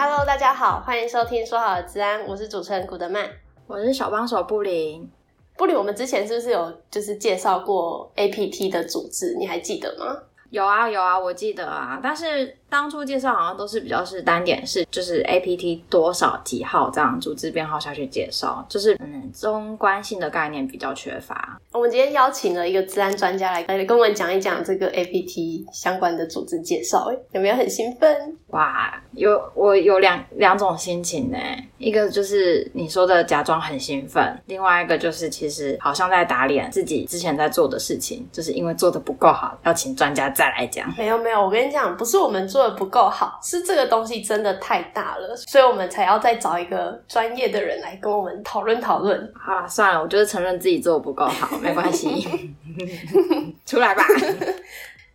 [0.00, 3.28] Hello，大家好，欢迎收听说好的治安，我是主持人古德曼，
[3.66, 5.10] 我是小帮手布林。
[5.56, 9.34] 布林，我们之前是不是有就是介绍过 APT 的组织？
[9.36, 10.16] 你还记得吗？
[10.50, 21.58] 有啊有啊，我记得啊，但是当初介绍好像都是比较是单点式，就是 APT 多少几号这样组织编号下去介绍，就是嗯中观性的概念比较缺乏。
[21.72, 28.36] 我们今天邀请了一个治安专家来来跟我们讲一讲这个 APT 相关的组织介绍，有没有很兴奋？
[28.48, 31.38] 哇，有我有两两种心情呢，
[31.76, 40.92] 一个就是你说的假装很兴奋，另外一个就是其实好像在打脸自己之前在做的事情，就是因为做的不够好，要请专家再来讲。
[40.96, 49.32] 没有没有，我跟你讲，不是我们做得不够好，是这个东西真的太大了，所以我们才要再找一个专业的人来跟我们讨论讨论。
[49.34, 52.54] 好啦，算了，我就是承认自己做的不够好，没关系，
[53.64, 54.04] 出来吧。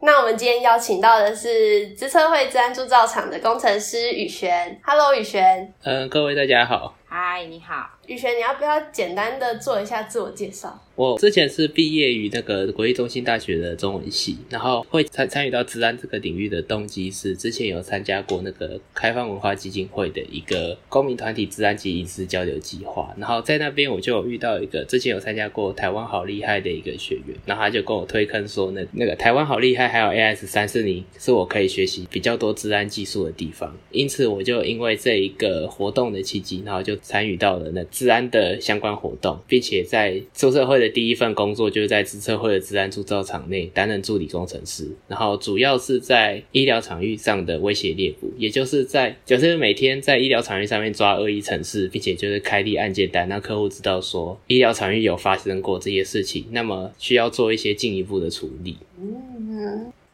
[0.05, 4.77] 那我们今天邀请到的是资策会资安铸造厂的工程师宇璇。
[4.83, 5.73] Hello，宇璇。
[5.83, 6.93] 嗯，各位大家好。
[7.07, 7.89] 嗨，你好。
[8.07, 10.77] 宇璇，你要不要简单的做一下自我介绍？
[10.95, 58.75] 我之前是毕业于那个国立中兴大学的中文系，然后会参参与到治安这个领域的动机是之前有参加过那个开放文化基金会的一个公民团体治安及隐私交流计划，然后在那边我就有遇到一个之前有参加过台湾好厉害的一个学员，然后他就跟我推坑说那那个台湾好厉害还有 AI13 是你是我可以学习比较多治安技术的地方，因此我就因为这一个活动的契机，然后就参与到了那治安的相关活动，并且在资策会的第一份工作就是在资策会的治安铸造厂内担任助理工程师，然后主要是在医疗场域上的威胁猎捕，也就是在就是每天在医疗场域上面抓恶意程式，并且就是开立案件单，让客户知道说医疗场域有发生过这些事情，那么需要做一些进一步的处理。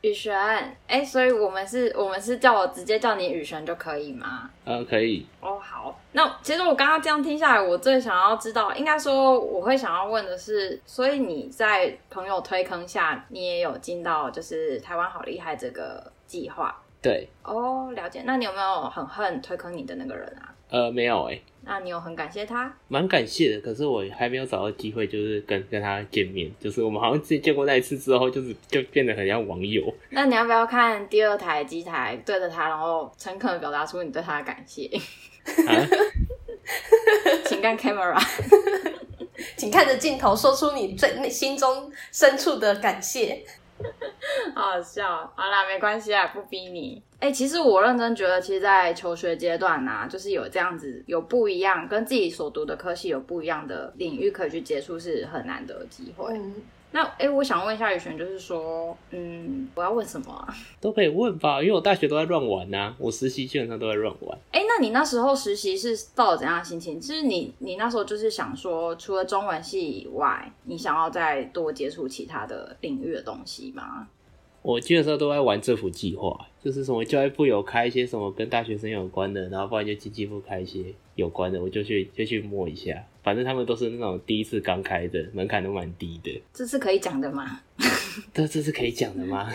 [0.02, 4.50] 宇璇，哎、欸，所以我们是，我们是叫我直接叫你雨璇就可以吗？
[4.66, 5.28] 嗯，可以。
[5.42, 6.00] 哦，好。
[6.14, 16.74] 那其实我刚刚这样听下来，我最想要知道，应该说我会想要问的是，所以你在朋友推坑下，你也有进到就是台湾好厉害这个计划？
[17.02, 17.30] 对。
[17.44, 18.24] 哦，了解。
[18.26, 20.49] 那你有没有很恨推坑你的那个人啊？
[20.70, 21.42] 呃，没有哎、欸。
[21.66, 22.74] 那你有很感谢他？
[22.88, 26.50] 蛮感谢的，可是我还没有找到机会，就是跟跟他见面。
[26.60, 29.94] 就是我们好像自己见过那一次之后，就是就变得很像网友。
[30.10, 34.90] 那你要不要看第二台机台对着他，然后诚恳的表达出你对他的感谢？
[35.68, 35.86] 啊、
[37.46, 38.20] 请看 camera，
[39.56, 43.44] 请看着镜头，说出你最内心中深处的感谢。
[44.56, 47.02] 好笑，好啦，没关系啊，不逼你。
[47.20, 56.34] 哎、其实我认真觉得，其实，在求学阶段啊，就是有这样子有不一样，跟自己所读的科系有不一样的领域可以去接触，是很难得的机会。
[56.92, 60.48] 那哎、欸，我想问一下宇璇，就是说，嗯，我要问什么啊？
[60.82, 64.38] 都可以问吧，因为我大学都在乱玩呐、啊，我实习基本上都在乱玩。
[64.52, 67.00] 哎、欸，那你那时候实习是抱着怎样的心情？
[67.00, 74.08] 就是你，你那时候就是想说，除了中文系以外，你想要再多接触其他的领域的东西吗？
[74.62, 83.04] 我基本上都在玩政府计划，就是什么教育部有开一些什么跟大学生有关的，然后不然就经济部开一些有关的，我就去就去摸一下。
[83.24, 86.42] 反正他们都是那种第一次刚开的，门槛都蛮低的。
[86.54, 87.62] 这是可以讲的吗？
[88.34, 89.50] 这这是可以讲的吗？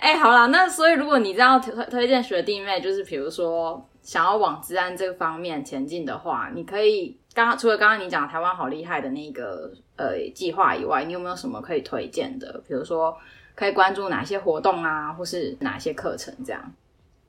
[0.00, 7.16] 哎、欸，好啦，那所以如果你这样推推荐学弟妹，就是比如说想要往治安这个方面前进的话，你可以
[7.46, 12.60] 刚除了刚刚你讲台湾好厉害的那个呃计划以外，你有没有什么可以推荐的？
[12.66, 13.16] 比如说
[13.54, 16.72] 可以关注哪些活动啊，或是哪些课程这样？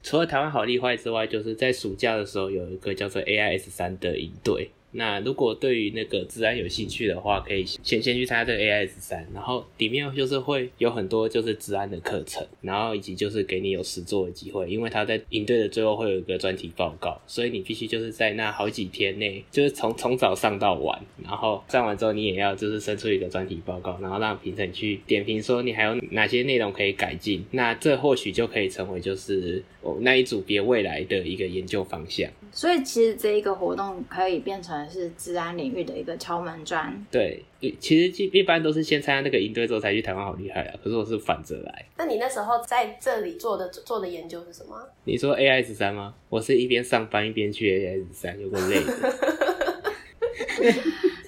[0.02, 4.72] 除了台湾好厉害之外，就是在暑假的时候有一个叫做 AIS 三的营队。
[4.92, 32.30] 那如果对于那个治安有兴趣的话，可以先先去参加这个 AI13，然后里面就是会有很多就是治安的课程，然后以及就是给你有实作的机会，因为他在营队的最后会有一个专题报告，所以你必须就是在那好几天内，就是从从早上到晚，然后上完之后你也要就是生出一个专题报告，然后让评审去点评说你还有哪些内容可以改进，那这或许就可以成为就是哦那一组别未来的一个研究方向。
[32.52, 37.06] 所以其实这一个活动可以变成是治安领域的一个敲门砖。
[37.12, 37.44] 对，
[37.80, 40.74] 其实一般都是先参加那个营队之后才去台湾好厉害啊。
[40.84, 41.86] 可是我是反着来。
[41.98, 44.76] 那你那时候在这里做的做的研究是什么？
[45.04, 46.14] 你说 AI 十三吗？
[46.30, 48.94] 我是一边上班一边去 AI 十三有个累的。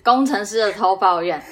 [0.03, 1.41] 工程师的偷抱怨。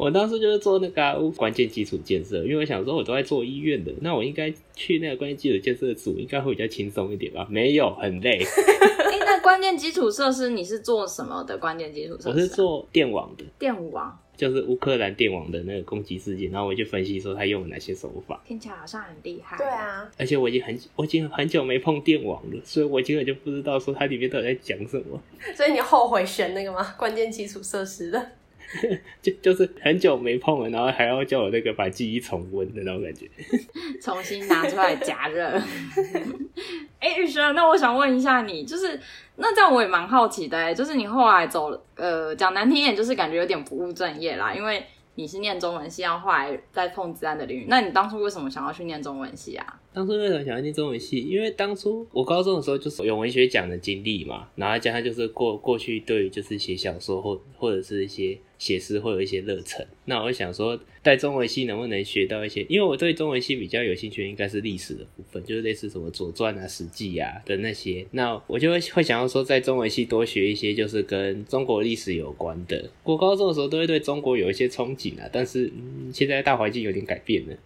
[0.00, 7.46] 我当时就是做那个、啊、关键基础建设，因为我想说，我都在做医院的，那我应该去那个关键基础建设组，应该会比较轻松一点吧？
[7.50, 8.38] 没有，很累。
[8.38, 11.58] 哎、欸，那关键基础设施你是做什么的？
[11.58, 12.32] 关键基础设施、啊？
[12.32, 13.44] 我是做电网的。
[13.58, 18.42] 电网就是乌克兰电网的那个攻击事件，然后我就分析说他用了哪些手法。
[18.48, 19.58] 听起来好像很厉害。
[19.58, 25.20] 对啊，而且我已经很我已经很久没碰电网了，所以我根本就不知道说它里面到底在讲什么。
[25.54, 26.94] 所以你后悔选那个吗？
[26.96, 28.30] 关键基础设施的。
[29.20, 33.28] 就 就是很久没碰了，然后还要叫我那个把记忆重温的那种感觉，
[34.00, 35.60] 重新拿出来加热。
[37.00, 39.00] 哎、欸，宇轩，那我想问一下你，就是
[39.36, 44.84] 那这样我也蛮好奇的哎，就是你后来走，呃，讲难听一点，就是感觉有点不务正业啦，因为
[45.14, 49.79] 你是念中文系，然后后来再碰自然的领域，那你当初为什么想要去念中文系啊？
[49.92, 51.20] 当初为什么想要念中文系？
[51.20, 58.38] 因为当初我高中的时候就是有文学奖的经历嘛，然后加上就是过过去对就是写小说或或者是一些。
[58.60, 62.62] 写诗会有一些热忱，那我想说，在中文系能不能学到一些？
[62.68, 68.06] 因为我对中文系比较有兴趣，应该是历史的部分，就是类似什么《左传》啊、《史记》啊的那些。
[68.10, 72.90] 那我就会会想要说，在中文系多学一些，就是跟中国历史有关的。
[73.02, 75.72] 我高中的时候都会对中国有一些憧憬啊，但是，
[76.12, 77.56] 现在大环境有点改变了。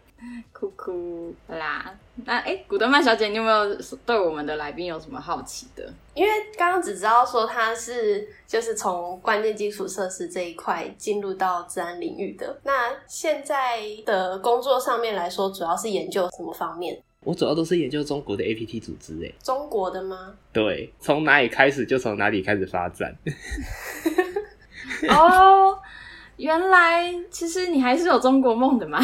[0.54, 1.92] 酷酷啦，
[2.24, 5.92] 那哎、欸，古德曼小姐，你有没有对我们的来宾有什么好奇的？
[6.14, 12.56] 因为刚刚只知道说他是就是从关键基础设施这一块进入到治安领域的。
[12.62, 17.02] 那现在的工作上面来说，主要是研究什么方面？
[17.24, 20.34] 我主要都是研究中国的 APT 组织，诶，中国的吗？
[20.52, 23.12] 对，从哪里开始就从哪里开始发展。
[25.10, 25.78] 哦，oh,
[26.36, 29.00] 原来其实你还是有中国梦的嘛。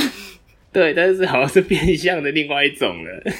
[0.72, 3.22] 对，但是好像是变相的另外一种了。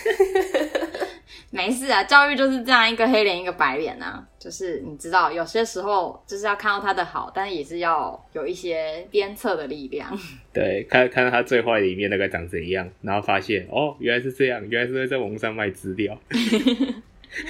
[1.53, 4.25] 没事啊，教育就是这样，一个黑脸一个白脸啊。
[4.39, 10.17] 就是你知道，有些时候就是要看到他的好，但是也是要有一些鞭策的力量。
[10.55, 16.17] 对，看看到他最坏的一面那个长怎样，然后发现哦，原来是这样，原来是在在网上卖资料。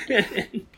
[0.08, 0.16] 哎、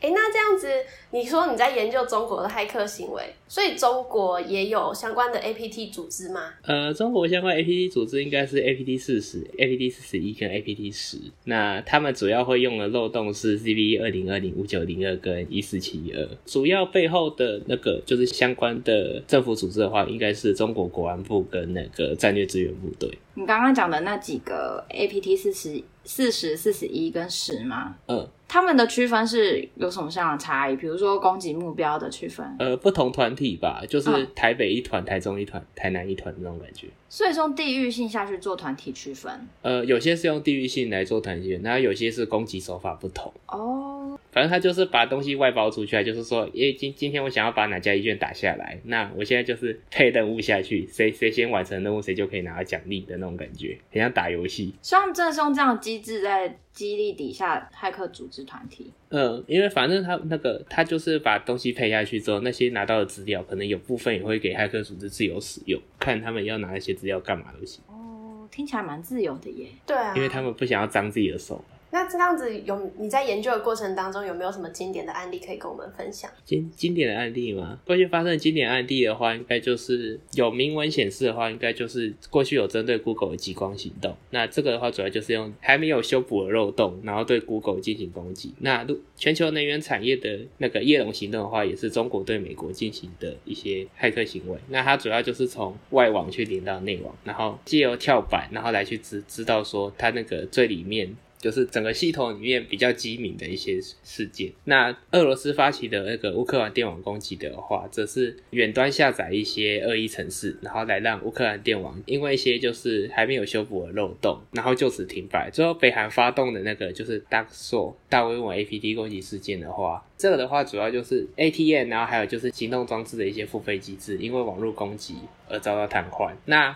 [0.01, 0.67] 欸，那这样子，
[1.11, 6.53] 你说你在研究中国的骇客行为，所以中国也有相关的 APT 组织吗？
[6.63, 11.17] 呃，中国相关 APT 组织应该是 APT 四十、APT 四十一跟 APT 十。
[11.43, 16.29] 那他们主要会用的漏洞是 CVE 二零二零、五九零二跟一四七二。
[16.45, 23.09] 主要背后的那个就是相关的政府组织的话，应该是中国国安部跟那个战略支援部队。
[23.35, 27.95] 你刚刚讲的那几个 APT 四十、四十、四十一跟十吗？
[28.07, 28.27] 嗯。
[28.53, 30.75] 他们的区分是有什么样的差异？
[30.75, 36.85] 比如说攻击目标的区分，呃，不同团体吧，就是台北一团、哦、台中一团、台南一团那种感觉。
[37.13, 39.31] 所以从地域性下去做团体区分。
[39.61, 43.31] 呃，有些是用地域性来做团体，然后有些是攻击手法不同。
[43.45, 54.73] 哦，反正他就是把东西外包出去，就是说，因为今今天我想要把哪家医院打下来，那我现在就是配任务下去，谁谁先完成任务，谁就可以拿到奖励的那种感觉，很像打游戏。
[54.81, 56.57] 所以他们真的是用这样的机制在。
[56.73, 67.83] 激励底下骇客组织团体，嗯，因为反正他那个他就是把东西配下去之后，那些拿到的资料，可能有部分也会给骇客组织自由使用，看他们要拿一些资料干嘛都行。
[67.89, 69.67] 哦，听起来蛮自由的耶。
[69.85, 71.61] 对啊，因为他们不想要脏自己的手。
[71.93, 76.27] 那这样子有你在研究的过程当中有没有什么经典的案例可以跟我们分享？
[76.43, 77.77] 经经典的案例吗？
[77.85, 84.17] 过去发生的经典案例的话，应该就是有明文显示的话，应该就是过去有针对 Google 的激光行动。
[84.31, 88.55] 那这个的话，主要就是用还没有修补的漏洞，然后对 Google 进行攻击。
[88.61, 88.83] 那
[89.15, 94.57] 全球能源产业的那个叶龙行动的话，也是中国对美国进行的一些骇客行为。
[94.69, 101.15] 那它主要就是从外网去连到内网，然后借由跳板，然后来去知知道说它那个最里面。
[101.43, 104.49] 就是整个系统里面比较机敏的一些事件。
[104.63, 115.49] 那俄罗斯发起的那个乌克兰电网攻击的话，则是远端下载一些恶意程式，然后来让乌克兰电网因为一些就是还没有修补的漏洞，然后就此停摆。
[115.51, 125.15] 最后北韩发动的那个就是 Darkthor 大规模 APT 攻击事件的话，这个的话主要就是 ATM，然后还有就是行动装置的一些付费机制，因为网络攻击
[125.49, 126.31] 而遭到瘫痪。
[126.45, 126.73] 那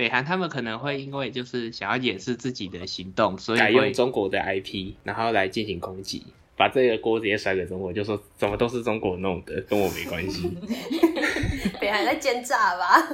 [0.00, 6.24] 北韩他们可能会因为就是想要掩饰自己的行动，所以改用中国的 IP，然后来进行攻击，
[6.56, 10.56] 把这个锅直接甩给中国，就说怎么都是中国弄的，跟我没关系。
[11.78, 13.06] 北韩在奸诈吧？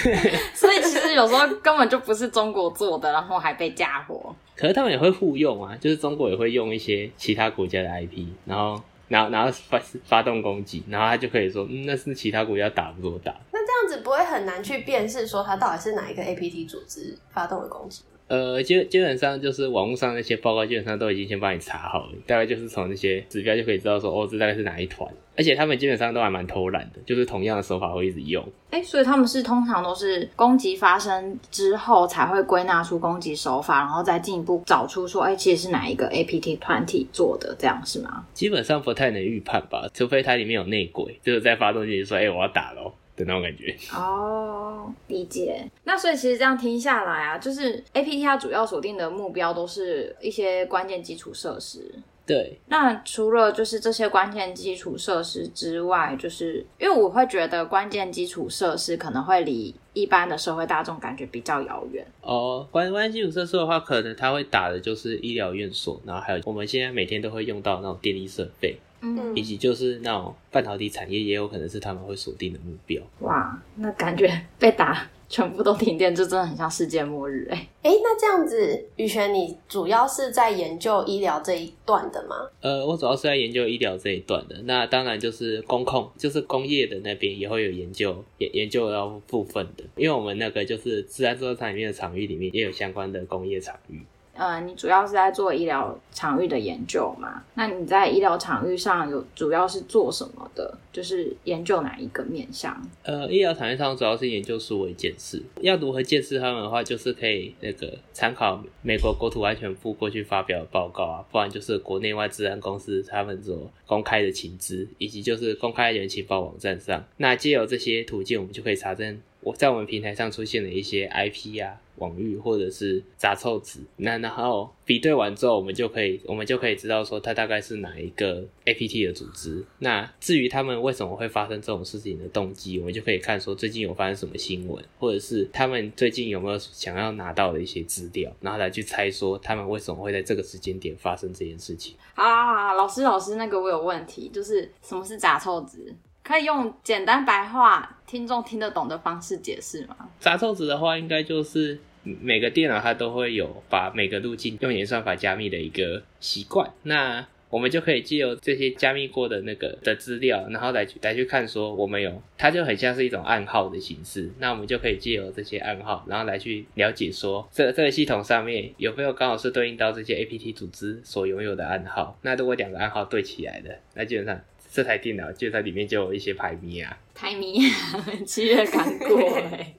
[0.52, 4.36] 所以其实有时候根本就不是中国做的，然后还被嫁祸。
[4.54, 8.78] 可是他们也会互用啊，就是中国也会用一些其他国家的 IP，然后。
[9.06, 13.34] 然后，然后发发动攻击，然后他就可以说，嗯，那是其他国家打不我打。
[13.64, 18.02] 那这样子不会很难去辨识说它到底是哪一个 APT 组织发动的攻击？
[18.26, 25.06] 呃，基基本上就是网络上那些报告，基本上都已经先帮你查好了，大概就是从那些指标就可以知道说，哦，这大概是哪一团。
[25.36, 28.42] 而且他们基本上都还蛮偷懒的，就是同样的手法会一直用。
[28.70, 38.24] 哎、欸，所以他们是通常都是攻击发生之后才会归纳出攻击手法，然后再进一步找出说，哎、欸，其实是哪一个 APT 团体做的，这样是吗？
[38.32, 42.90] 基本上不太能预判吧，除非它里面有内鬼，就是在发动进去说，哎、欸，我要打喽。
[43.16, 43.76] 的那种感觉。
[43.92, 45.64] 哦，理解。
[45.84, 51.90] 那所以其实这样听下来啊，就是 APT 它主要锁定的目标都是一些关键基础设施。
[52.26, 62.02] 对，那除了就是这些关键基础设施之外，就是因为我会觉得关键基础设施可能会离一般的社会大众感觉比较遥远。
[62.22, 73.02] 哦，关关键基础设施的话，可能它会打的就是医疗院所，然后还有我们现在每天都会用到那种电力设备，嗯，以及就是那种半导体产业也有可能是他们会锁定的目标。
[73.20, 75.06] 哇，那感觉 被打。
[75.26, 77.88] 全部都停电，就真的很像世界末日哎、欸！
[77.88, 82.36] 哎、欸，那这样子，宇璇，你主要是在研究医疗这一段的吗？
[82.60, 84.54] 呃，我主要是在研究医疗这一段的。
[84.64, 94.02] 那当然就是工控，就是工业的那边也会有研究研研究到部分的，因为我们那个就是自然制造厂里面的场域里面也有相关的工业场域。
[94.34, 97.42] 呃，你主要是在做医疗场域的研究嘛？
[97.54, 100.76] 那你在医疗场域上有主要是做什么的？
[100.92, 102.76] 就是研究哪一个面向？
[103.02, 105.42] 呃，医疗场域上主要是研究数位鉴识。
[105.60, 117.04] 要如何鉴识他们的话，就是可以那个参考美国国土安全部过去发表的报告啊，不然就是国内外治安公司他们所公开的情资，以及就是公开人情报网站上。
[117.18, 121.80] 那借由这些途径，我们就可以查证我在我们平台上出现的一些 IP 啊。
[121.96, 129.64] 网域或者是杂凑值，那然后比对完之后，我们就可以我们就可以知道说它大概是哪一个 APT 的组织。
[129.78, 141.94] 那至于他们为什么会发生这种事情的动机，我们就可以看说最近有发生什么新闻，或者是他们最近有没有想要拿到的一些资料，然后来去猜说他们为什么会在这个时间点发生这件事情。
[142.14, 145.94] 好好好，老师老师，那个我有问题，就是什么是杂凑值？
[146.24, 149.94] 可以用简单白话、听众听得懂的方式解释吗？
[150.18, 156.72] 杂凑值的话，应该就是每个电脑它都会有把每个路径用演算法加密的一个习惯。
[156.84, 164.32] 那我们就可以借由这些加密过的那个的资料，然后来来去看说我们有，它就很像是一种暗号的形式。
[164.38, 172.18] 那我们就可以借由这些暗号，然后来去了解说这这个系统上面有没有刚好是对应到这些 APT 组织所拥有的暗号。
[172.22, 174.40] 那如果两个暗号对起来的，那基本上。
[174.74, 179.72] 这台电脑就在里面就有一些排名啊，排名啊，七月刚过哎，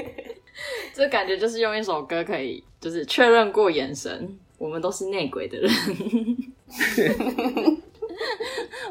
[0.94, 5.70] 这感觉就是用一首歌可以，就是确认过眼神，我们都是内鬼的人。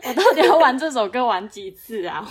[0.03, 2.24] 我到底要玩这首歌玩几次啊？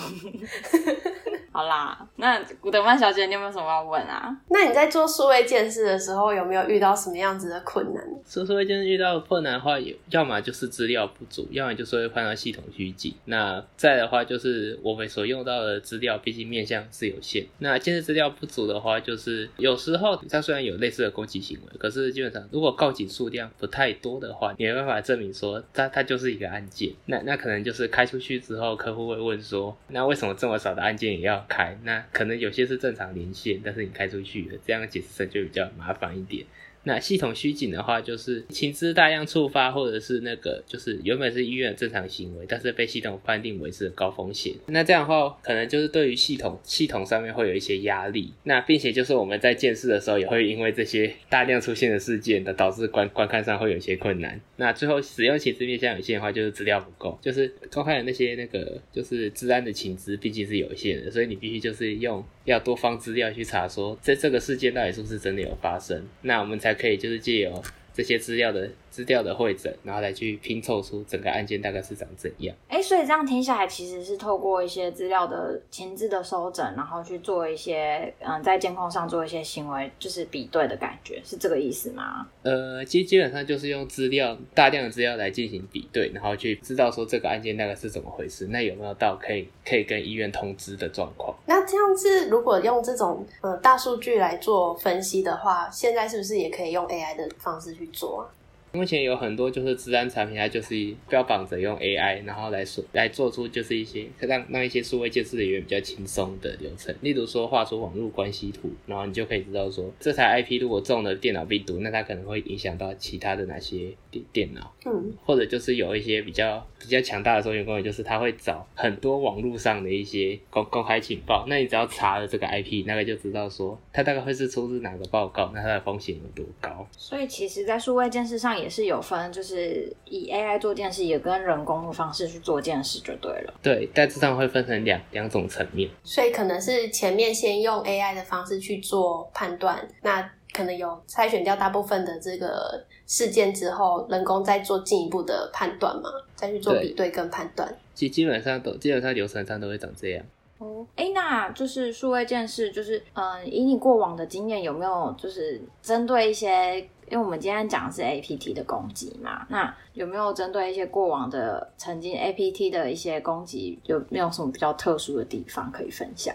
[1.52, 4.36] 好啦，那古德曼小姐，你有没有什么要问啊？
[4.48, 8.04] 那你在做数位鉴识的时候，有没有遇到什么样子的困难？
[8.24, 13.12] 做数位鉴识遇到的困难的话，有要么就是资料不足，要么就是会碰到系统虚惊。
[13.24, 17.44] 那再的话，就是我们所用到的资料，毕竟面向是有限。
[17.58, 26.92] 那建设资料不足的话，就是有时候它虽然有类似的攻击行为，可是基本上如果告警数量不太多的话，你没办法证明说它它就是一个案件。
[27.06, 31.76] 那那可能就是开出去之后，客户会问说，那为什么这么少的案件也要开？
[31.82, 36.46] 那可能有些是正常连线，但是你开出去了，这样解释上就比较麻烦一点。
[36.90, 44.52] 那系统虚警的话，就是情资大量触发，或者是那个就是原本是医院的正常行为，但是被系统判定为是高风险。
[44.66, 48.32] 那这样的话，可能就是对于系统系统上面会有一些压力。
[48.42, 54.40] 那并且就是我们在鉴识的时候，也会因为这些大量出现的事件，的导致观观看上会有一些困难。
[54.56, 66.04] 那最后使用情资面向有限的话，就是资料不够，就是公开的那些那个就是治安的情资毕竟是有限的，所以你必须就是用要多方资料去查说，这这个事件到底是不是真的有发生。
[66.22, 66.79] 那我们才。
[66.80, 67.62] 可以，就是借由
[68.00, 68.70] 这些资料的。
[68.90, 72.54] 资料的会诊，然后来去拼凑出整个案件大概是长怎样。
[72.66, 82.26] 哎、欸，所以这样听下来，其实是透过一些资料的前置的收整，然后去做一些嗯，在监控上做一些行为，就是比对的感觉，是这个意思吗？
[82.42, 91.32] 呃，基基本上就是用资料大量的资料来进行比对，然后去知道说这个案件大概是怎么回事，那有没有到可以可以跟医院通知的状况？
[91.46, 98.30] 那这样子，如果用这种呃大数据来做分析的话，现在是不是也可以用 AI 的方式去做？
[98.72, 106.94] 目前有很多就是资安产品，它就是标榜着用 AI，然后来说来做出就是一些让让一些数位鉴识人员比较轻松的流程。
[107.00, 114.72] 例如说画出网络关系图，然后你就可以知道说这台 IP 如果中了电脑病毒，那它可能会影响到其他的哪些电电脑。
[114.84, 121.44] 嗯，或者就是有一些比较比较强大的搜寻功能，就是它会找很多网络上的一些公公开情报。
[121.48, 126.86] 那你只要查了这个 IP，大概就知道说它大概会是出自哪个报告，那它的风险有多高。
[126.96, 128.50] 所以其实，在数位鉴识上。
[128.60, 133.54] 也是有分，就是以 AI 做鉴识，也跟人工的方式去做鉴识就对了。
[133.62, 135.88] 对，大致上会分成两两种层面。
[136.02, 147.74] 所以可能是前面先用 AI 的方式去做判断，那可能有筛选掉大部分的这个事件之后，人工再做进一步的判断嘛，再去做比对跟判断。
[147.94, 150.22] 基基本上都基本上流程上都会长这样。
[150.58, 166.34] 哦，哎，那就是数位件事，就是嗯、呃，以你过往的经验，有没有就是针对一些，因为我们今天讲的是 APT 的攻击嘛，那有没有针对一些过往的曾经 APT 的一些攻击，有没有什么比较特殊的地方可以分享？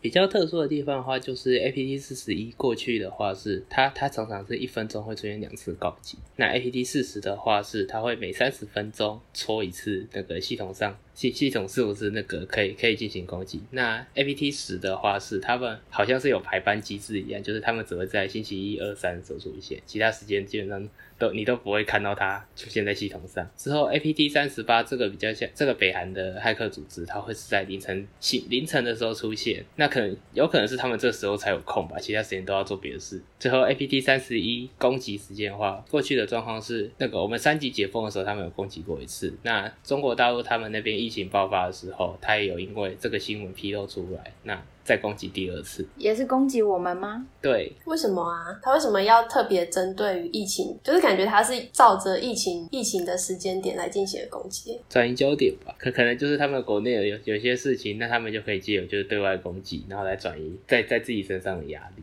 [0.00, 13.60] 比较特殊的地方的话，就是 APT 四十一过去的话是它它常常是一分钟会出现两次告急，那 APT 四十的话是它会每三十分钟戳一次那个系统上系系统是不是那个可以可以进行攻击？
[13.72, 20.88] 那 APT 十的话是他们好像是有排班机制一样，就是他们只会在星期一二三的时候出现，其他时间基本上。
[21.20, 23.46] 都你都不会看到它出现在系统上。
[23.54, 29.62] 之后 APT 三十八这个比较像这个北韩的骇客组织，它会是在凌晨醒凌晨的时候出现。
[29.76, 33.20] 那可能有可能是他们这时候才有空吧，其他时间都要做别的事。
[33.40, 39.32] 最后 APT 三十一攻击时间的话，过去的状况是那个我们三级解封的时候，他们有攻击过一次。
[39.42, 44.32] 那中国大陆他们那边疫情爆发的时候，他也有因为这个新闻披露出来。
[44.42, 47.24] 那再攻击第二次，也是攻击我们吗？
[47.40, 48.58] 对，为什么啊？
[48.60, 50.76] 他为什么要特别针对于疫情？
[50.84, 55.74] 就是感觉他是照着疫情疫情的时间点来进行的攻击，转移焦点吧。
[55.78, 62.02] 可可能就是他们国内有有些事情，那他们就可以借由就是对外攻击，然后来转移在在自己身上的压力。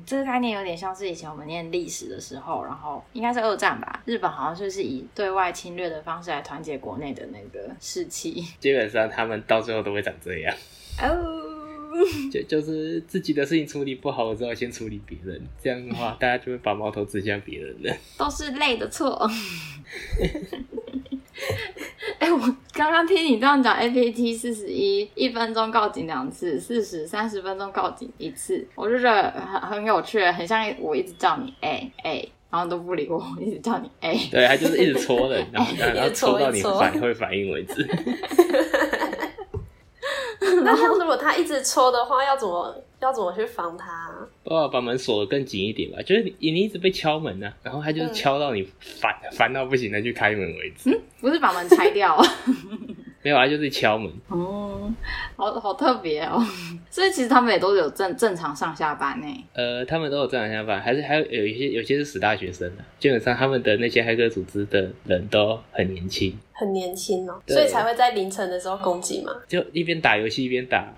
[0.00, 8.44] 嗯，这个概念有点像是以前我们念历史的时候，然后应该是二战吧，日本好像就是以对外侵略的方式来团结国内的那个士气。
[8.58, 10.54] 基本上他们到最后都会长这样。
[11.02, 11.46] 哦。
[12.32, 15.42] 就就是自己的事情处理不好，我只好先处理别人。
[15.60, 17.92] 这样的话，大家就会把矛头指向别人了。
[18.16, 19.28] 都是累的错。
[22.20, 22.38] 哎、欸，我
[22.74, 34.28] 刚刚听你这样讲，APT 四十一，一分钟告警两次，四十三十分钟告警一次，我就觉得很很有趣，很像我一直叫你哎哎、欸欸，然后都不理我，我一直叫你哎、欸。
[34.30, 37.88] 对，他就是一直戳人， 然后然后戳到你反会反应为止。
[40.62, 44.28] 那他如果他一直戳的话，要怎么要怎么去防他、啊？
[44.44, 46.00] 哦，把门锁得更紧一点吧。
[46.02, 50.90] 就是你你一直被敲门呢、啊，然后他就是敲到你烦烦、嗯、到不行的去开门为止。
[50.90, 52.20] 嗯，不是把门拆掉。
[53.22, 54.10] 没有啊，就是敲门。
[54.28, 54.90] 哦，
[55.36, 56.42] 好好特别哦。
[56.88, 59.26] 所以其实他们也都有正正常上下班呢。
[59.52, 62.84] 呃，他们都有正常上下班，还是还有有一些有些是死大学生的。
[62.98, 69.32] 基本上他们的那些黑客组织的人都很年轻，很年轻哦，所以才会在凌晨的时候攻击嘛。
[69.46, 70.92] 就一边打游戏一边打。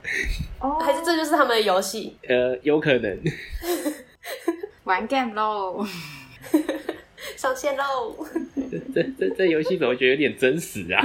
[0.61, 2.17] 哦， 还是这就是他们的游戏？
[2.29, 3.19] 呃，有可能。
[4.85, 5.85] 玩 game 喽，
[7.37, 8.15] 上线喽。
[8.95, 11.01] 这这这游戏怎么觉得有点真实啊？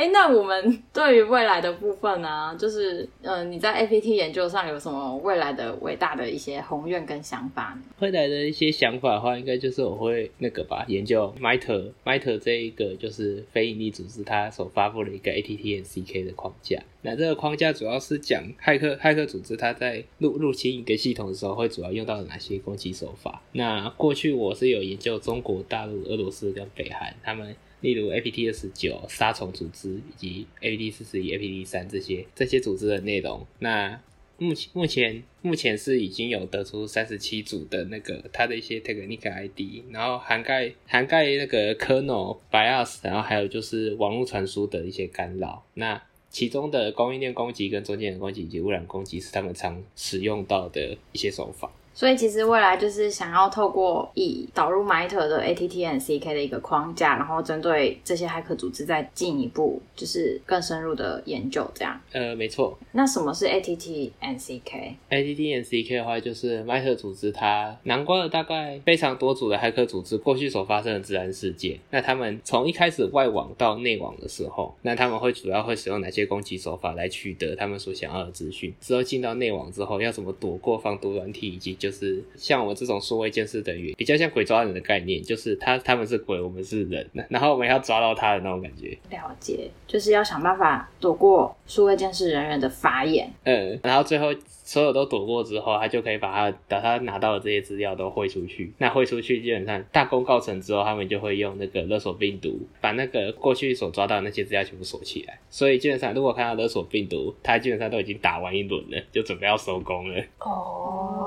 [0.00, 7.82] 哎、那我们 对于未来的部分呢、就是，嗯、呃，你在 APT 研究上有什么未来的伟大的一些宏愿跟想法呢？
[7.98, 16.82] 未来的一些想法的话，应该就是我会那个吧，研究 MITRE MITRE 这一个就是非营利组织，它所发布的一个 ATT&CK 的框架。
[17.02, 23.42] 那这个框架主要是讲骇客骇客组织它在入入侵一个系统的时候，会主要用到哪些攻击手法。
[23.52, 27.54] 那过去我是有研究中国大陆、俄罗斯跟北韩他们。
[27.80, 34.00] 例如 APT 二十九杀虫组织以及 APT 四十一、APT 三这些这些组织的内容，那
[34.38, 45.62] 目前目前目前是已经有得出三十七组的那个它的一些 technical ID，然后涵盖涵盖那个 kernel BIOS，然后还有就是网络传输的一些干扰。
[45.74, 51.70] 那其中的供应链攻击跟中间的攻击以及污染攻击是他们常使用到的一些手法。
[52.00, 62.00] 所以其实未来就是想要透过以导入 MITRE 的 ATTNCK 的一个框架，然后针对这些骇客组织再进一步就是更深入的研究，这样。
[62.12, 62.78] 呃，没错。
[62.92, 71.78] 那什么是 ATTNCK？ATTNCK 的话就是 MITRE 组织它囊括了大概非常多组的骇客组织过去所发生的资安事件。
[71.90, 78.74] 那他们从一开始外网到内网的时候，那他们会主要会使用哪些攻击手法来取得他们所想要的资讯？
[78.80, 88.96] 之后进到内网之后，要怎么躲过防毒软体以及就就是像我们这种数位监视人员，比较像鬼抓人的概念，就是他他们是鬼，我们是人， 然后我们要抓到他的那种感觉。
[89.10, 93.28] 了解，就是要想办法躲过数位监视人员的法眼。
[93.42, 98.72] 嗯，然后最后所有都躲过之后，他就可以把他把他拿到的这些资料都汇出去。
[98.78, 105.40] 那汇出去，基本上大功告成之后，他们就会用那个勒索病毒，把那个过去所抓到的那些资料全部锁起来。
[105.50, 110.22] 所以基本上，如果看到勒索病毒，他基本上都已经打完一轮了，就准备要收工了。
[110.38, 111.19] 哦。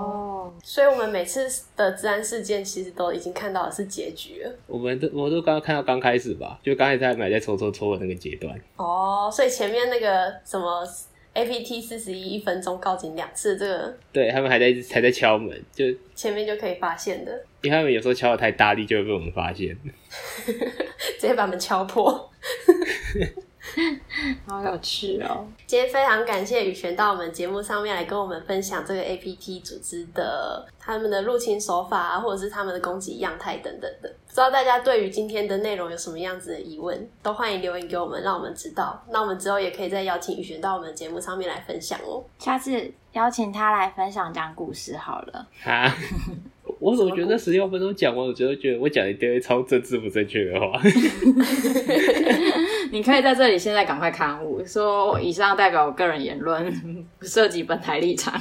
[0.65, 1.45] 所以，我们每次
[1.76, 4.52] 的治安事件其实都已经看到的是结局了。
[4.65, 8.58] 我们都我都刚刚看到刚开始吧，就刚才在买在抽抽抽的那个阶段。
[8.78, 10.88] 哦，所以前面那个什么
[11.36, 17.32] APT 四十一一分钟告警两次，这个对他们还在还在敲门，就前面就可以发现的。
[17.62, 19.78] 因为他们有时候敲的太大力，就会被我们发现，
[21.19, 22.32] 直接把门敲破。
[24.47, 25.45] 好有趣哦！
[25.65, 34.09] 今天非常感谢宇璇到我们节目上面来跟我们分享这个 APT 组织的他们的入侵手法啊，或者是他们的攻击样态等等的。
[34.27, 39.03] 不知道大家对于今天的内容有什么样子的疑问，都欢迎留言给我们，让我们知道。
[39.09, 42.23] 那我们之后也可以再邀请宇璇到我们节目上面来分享哦。
[42.39, 45.47] 下次邀请他来分享讲故事好了。
[45.62, 45.93] 哈。
[46.79, 50.77] 我怎么觉得十六分钟讲完，我觉得觉得我讲一堆超政治不正确的话。
[52.93, 56.71] 你可以在这里现在赶快刊物，说以上代表我个人言论，
[57.17, 58.39] 不涉及本台立场。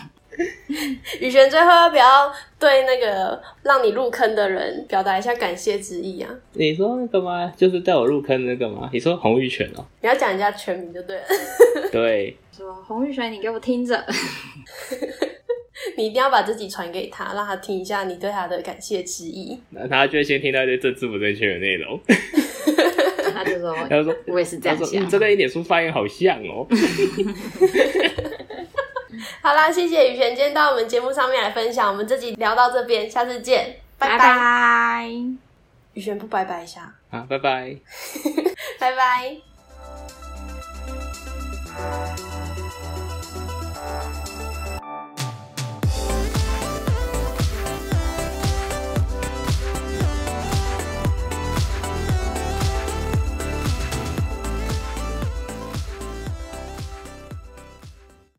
[1.20, 6.28] 雨璇最后要不要对那个让你入坑的人表达一下感谢之意啊？
[6.52, 7.50] 你说那个吗？
[7.56, 8.90] 就是带我入坑那个吗？
[8.92, 9.86] 你说洪玉泉哦？
[10.02, 11.24] 你要讲人家全名就对了。
[11.90, 14.04] 对，说洪玉泉，你给我听着。
[15.96, 19.58] 你一定要把自己传给他，让他听一下你对他的感谢之意。
[19.70, 21.98] 那他就会先听到一些政治不正确的内容。
[23.32, 26.66] 他就说：“他 说我也是这样想。”这个一脸书发言好像哦。
[29.42, 31.88] 好啦，谢谢宇璇今天到我们节目上面来分享。
[31.90, 35.06] 我们这集聊到这边，下次见，拜拜。
[35.94, 36.94] 宇璇不拜拜一下？
[37.10, 37.76] 啊，拜拜，
[38.80, 39.36] 拜拜。